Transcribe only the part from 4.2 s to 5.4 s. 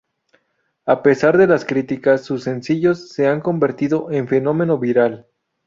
fenómeno viral.